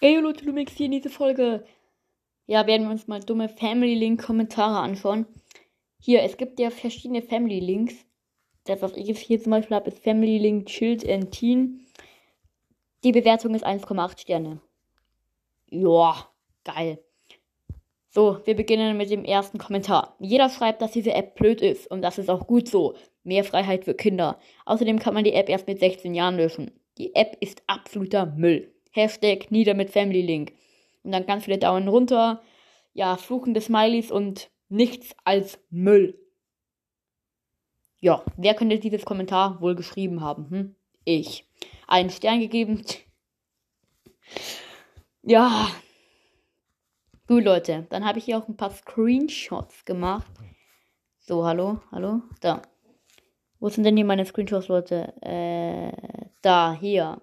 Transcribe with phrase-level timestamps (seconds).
[0.00, 1.64] Ey Leute, Lumix hier in dieser Folge.
[2.46, 5.26] Ja, werden wir uns mal dumme Family Link Kommentare anschauen.
[5.98, 7.96] Hier, es gibt ja verschiedene Family Links.
[8.62, 11.84] Das, was ich jetzt hier zum Beispiel habe, ist Family Link Chilled and Teen.
[13.02, 14.60] Die Bewertung ist 1,8 Sterne.
[15.68, 16.28] Joa,
[16.62, 17.02] geil.
[18.10, 20.14] So, wir beginnen mit dem ersten Kommentar.
[20.20, 22.94] Jeder schreibt, dass diese App blöd ist und das ist auch gut so.
[23.24, 24.38] Mehr Freiheit für Kinder.
[24.64, 26.70] Außerdem kann man die App erst mit 16 Jahren löschen.
[26.98, 28.72] Die App ist absoluter Müll.
[28.98, 30.52] Hashtag nieder mit Family Link.
[31.02, 32.42] Und dann ganz viele Daumen runter.
[32.92, 36.18] Ja, fluchende Smileys und nichts als Müll.
[38.00, 40.50] Ja, wer könnte dieses Kommentar wohl geschrieben haben?
[40.50, 40.76] Hm?
[41.04, 41.48] Ich.
[41.86, 42.82] Einen Stern gegeben.
[45.22, 45.68] Ja.
[47.26, 47.86] Gut, Leute.
[47.90, 50.30] Dann habe ich hier auch ein paar Screenshots gemacht.
[51.18, 52.22] So, hallo, hallo.
[52.40, 52.62] Da.
[53.60, 55.12] Wo sind denn hier meine Screenshots, Leute?
[55.20, 55.92] Äh,
[56.40, 57.20] da, hier.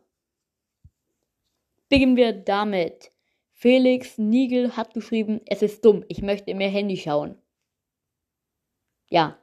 [1.89, 3.11] Beginnen wir damit.
[3.51, 7.37] Felix Nigel hat geschrieben, es ist dumm, ich möchte mehr Handy schauen.
[9.09, 9.37] Ja,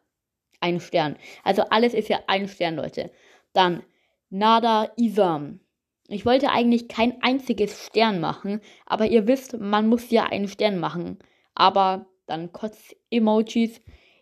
[0.60, 1.16] ein Stern.
[1.44, 3.10] Also alles ist ja ein Stern, Leute.
[3.52, 3.82] Dann
[4.28, 5.60] Nada Isam.
[6.08, 10.78] Ich wollte eigentlich kein einziges Stern machen, aber ihr wisst, man muss ja einen Stern
[10.78, 11.18] machen.
[11.54, 13.80] Aber dann Kotz-Emojis.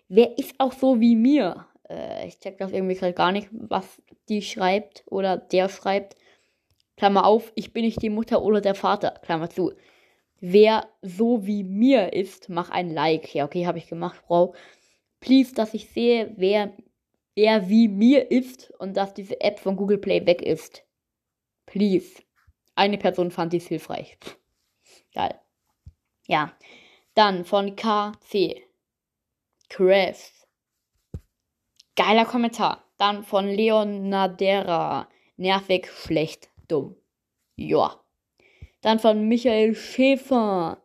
[0.08, 1.66] Wer ist auch so wie mir?
[1.88, 6.16] Äh, ich check das irgendwie gerade gar nicht, was die schreibt oder der schreibt.
[7.00, 9.12] Klammer auf, ich bin nicht die Mutter oder der Vater.
[9.22, 9.72] Klammer zu.
[10.38, 13.34] Wer so wie mir ist, mach ein Like.
[13.34, 14.54] Ja, okay, habe ich gemacht, Frau.
[15.18, 16.76] Please, dass ich sehe, wer,
[17.34, 20.84] wer wie mir ist und dass diese App von Google Play weg ist.
[21.64, 22.22] Please.
[22.74, 24.18] Eine Person fand dies hilfreich.
[25.14, 25.40] Geil.
[26.26, 26.52] Ja.
[27.14, 28.62] Dann von KC.
[29.70, 30.46] Crafts.
[31.96, 32.84] Geiler Kommentar.
[32.98, 35.08] Dann von Leonardera.
[35.38, 36.96] Nervig, schlecht, dumm.
[37.56, 38.00] Ja.
[38.80, 40.82] Dann von Michael Schäfer.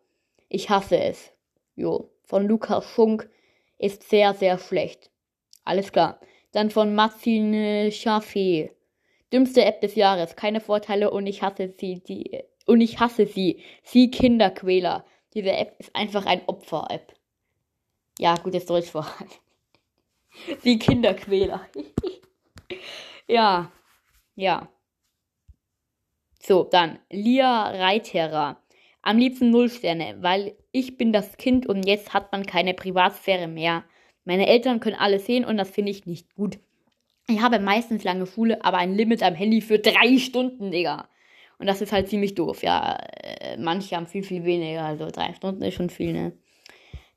[0.49, 1.31] Ich hasse es.
[1.75, 2.11] Jo.
[2.23, 3.29] Von Lukas Schunk.
[3.77, 5.11] Ist sehr, sehr schlecht.
[5.63, 6.19] Alles klar.
[6.51, 8.71] Dann von Marcine Schaffe.
[9.31, 10.35] Dümmste App des Jahres.
[10.35, 12.01] Keine Vorteile und ich hasse sie.
[12.01, 13.61] Die, und ich hasse sie.
[13.83, 15.05] Sie Kinderquäler.
[15.33, 17.13] Diese App ist einfach ein Opfer-App.
[18.19, 19.05] Ja, gutes Deutsch vor.
[20.61, 21.67] Sie Kinderquäler.
[23.27, 23.71] ja.
[24.35, 24.69] Ja.
[26.45, 28.57] So, dann Lia Reiterer.
[29.01, 33.47] Am liebsten null Sterne, weil ich bin das Kind und jetzt hat man keine Privatsphäre
[33.47, 33.83] mehr.
[34.25, 36.59] Meine Eltern können alles sehen und das finde ich nicht gut.
[37.27, 41.07] Ich habe meistens lange Schule, aber ein Limit am Handy für drei Stunden, Digga.
[41.57, 42.61] Und das ist halt ziemlich doof.
[42.61, 44.83] Ja, äh, manche haben viel, viel weniger.
[44.83, 46.33] Also drei Stunden ist schon viel, ne?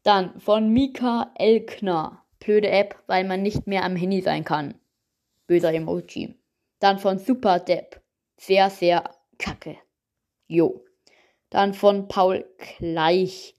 [0.04, 2.24] Dann von Mika Elkner.
[2.38, 4.74] Blöde App, weil man nicht mehr am Handy sein kann.
[5.46, 6.36] Böser Emoji.
[6.78, 8.00] Dann von Super Depp.
[8.36, 9.78] Sehr, sehr kacke.
[10.46, 10.84] Jo.
[11.50, 12.44] Dann von Paul
[12.78, 13.54] Gleich.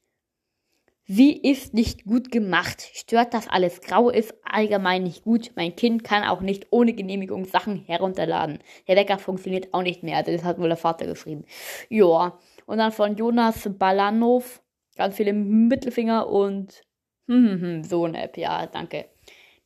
[1.06, 2.88] Sie ist nicht gut gemacht.
[2.94, 5.52] Stört, dass alles grau ist, allgemein nicht gut.
[5.56, 8.60] Mein Kind kann auch nicht ohne Genehmigung Sachen herunterladen.
[8.88, 10.18] Der Wecker funktioniert auch nicht mehr.
[10.18, 11.46] Also das hat wohl der Vater geschrieben.
[11.90, 12.38] Ja.
[12.68, 14.62] Und dann von Jonas Balanov.
[14.96, 16.84] Ganz viele Mittelfinger und
[17.28, 18.38] hm, hm, hm, so eine App.
[18.38, 19.06] Ja, danke.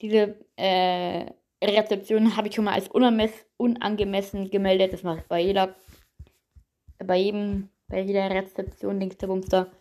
[0.01, 1.25] Diese äh,
[1.63, 2.89] Rezeption habe ich schon mal als
[3.57, 4.93] unangemessen gemeldet.
[4.93, 5.75] Das mache ich bei jeder,
[6.99, 9.71] bei jedem, bei jeder Rezeption links der Bumster,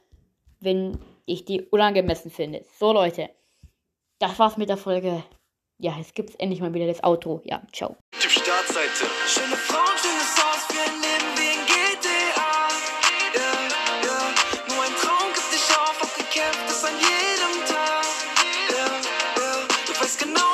[0.60, 2.64] wenn ich die unangemessen finde.
[2.78, 3.30] So, Leute.
[4.18, 5.24] Das war's mit der Folge.
[5.78, 7.40] Ja, es gibt's endlich mal wieder das Auto.
[7.44, 7.96] Ja, ciao.
[8.16, 9.10] Startseite.
[9.26, 12.68] Schöne Frauen, schönes Haus, wir nehmen den GTA.
[13.34, 13.66] Yeah,
[14.04, 14.30] yeah.
[14.68, 18.06] Nur ein Traum gibt dich auf, auch gekämpft ist an jedem Tag.
[18.70, 18.86] Yeah,
[19.42, 19.66] yeah.
[19.86, 20.51] Du weißt genau,